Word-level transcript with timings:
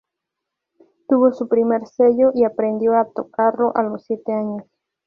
Tuvo 1.07 1.31
su 1.31 1.47
primer 1.47 1.85
cello 1.87 2.31
y 2.33 2.43
aprendió 2.43 2.95
a 2.99 3.05
tocarlo 3.05 3.71
a 3.77 3.83
los 3.83 4.03
siete 4.03 4.33
años. 4.33 4.65